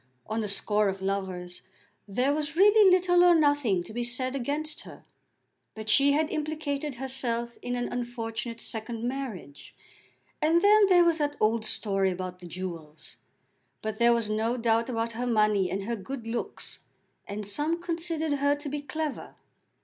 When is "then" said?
10.63-10.87